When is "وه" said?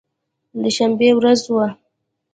1.53-1.67